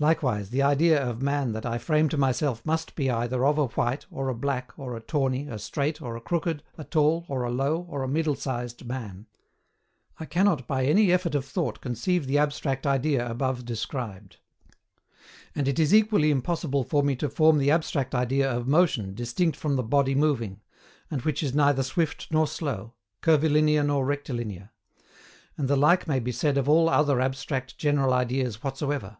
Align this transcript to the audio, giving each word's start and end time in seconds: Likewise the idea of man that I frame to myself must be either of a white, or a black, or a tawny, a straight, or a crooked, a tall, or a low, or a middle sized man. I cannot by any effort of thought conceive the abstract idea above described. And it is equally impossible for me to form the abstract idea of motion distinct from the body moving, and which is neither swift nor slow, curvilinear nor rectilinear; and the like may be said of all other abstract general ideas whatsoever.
Likewise 0.00 0.50
the 0.50 0.60
idea 0.60 1.00
of 1.00 1.22
man 1.22 1.52
that 1.52 1.64
I 1.64 1.78
frame 1.78 2.08
to 2.08 2.16
myself 2.16 2.66
must 2.66 2.96
be 2.96 3.08
either 3.08 3.46
of 3.46 3.58
a 3.58 3.66
white, 3.66 4.06
or 4.10 4.28
a 4.28 4.34
black, 4.34 4.76
or 4.76 4.96
a 4.96 5.00
tawny, 5.00 5.46
a 5.46 5.56
straight, 5.56 6.02
or 6.02 6.16
a 6.16 6.20
crooked, 6.20 6.64
a 6.76 6.82
tall, 6.82 7.24
or 7.28 7.44
a 7.44 7.50
low, 7.52 7.86
or 7.88 8.02
a 8.02 8.08
middle 8.08 8.34
sized 8.34 8.84
man. 8.84 9.26
I 10.18 10.24
cannot 10.24 10.66
by 10.66 10.84
any 10.84 11.12
effort 11.12 11.36
of 11.36 11.44
thought 11.44 11.80
conceive 11.80 12.26
the 12.26 12.38
abstract 12.38 12.88
idea 12.88 13.24
above 13.30 13.64
described. 13.64 14.38
And 15.54 15.68
it 15.68 15.78
is 15.78 15.94
equally 15.94 16.32
impossible 16.32 16.82
for 16.82 17.04
me 17.04 17.14
to 17.14 17.28
form 17.30 17.58
the 17.58 17.70
abstract 17.70 18.16
idea 18.16 18.50
of 18.50 18.66
motion 18.66 19.14
distinct 19.14 19.56
from 19.56 19.76
the 19.76 19.84
body 19.84 20.16
moving, 20.16 20.60
and 21.08 21.22
which 21.22 21.40
is 21.40 21.54
neither 21.54 21.84
swift 21.84 22.26
nor 22.32 22.48
slow, 22.48 22.94
curvilinear 23.20 23.84
nor 23.84 24.04
rectilinear; 24.04 24.70
and 25.56 25.68
the 25.68 25.76
like 25.76 26.08
may 26.08 26.18
be 26.18 26.32
said 26.32 26.58
of 26.58 26.68
all 26.68 26.88
other 26.88 27.20
abstract 27.20 27.78
general 27.78 28.12
ideas 28.12 28.64
whatsoever. 28.64 29.18